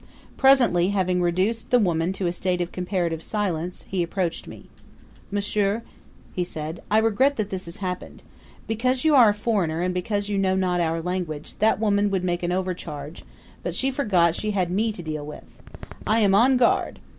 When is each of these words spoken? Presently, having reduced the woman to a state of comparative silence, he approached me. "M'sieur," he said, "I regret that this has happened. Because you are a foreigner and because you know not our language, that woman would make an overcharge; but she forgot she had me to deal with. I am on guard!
Presently, 0.35 0.87
having 0.89 1.21
reduced 1.21 1.69
the 1.69 1.77
woman 1.77 2.11
to 2.13 2.25
a 2.25 2.33
state 2.33 2.59
of 2.59 2.71
comparative 2.71 3.21
silence, 3.21 3.85
he 3.87 4.01
approached 4.01 4.47
me. 4.47 4.65
"M'sieur," 5.29 5.83
he 6.33 6.43
said, 6.43 6.81
"I 6.89 6.97
regret 6.97 7.35
that 7.35 7.51
this 7.51 7.65
has 7.65 7.77
happened. 7.85 8.23
Because 8.65 9.05
you 9.05 9.13
are 9.13 9.29
a 9.29 9.33
foreigner 9.35 9.81
and 9.81 9.93
because 9.93 10.27
you 10.27 10.39
know 10.39 10.55
not 10.55 10.81
our 10.81 11.03
language, 11.03 11.55
that 11.59 11.79
woman 11.79 12.09
would 12.09 12.23
make 12.23 12.41
an 12.41 12.51
overcharge; 12.51 13.23
but 13.61 13.75
she 13.75 13.91
forgot 13.91 14.33
she 14.35 14.49
had 14.57 14.71
me 14.71 14.91
to 14.91 15.03
deal 15.03 15.23
with. 15.23 15.61
I 16.07 16.21
am 16.21 16.33
on 16.33 16.57
guard! 16.57 16.97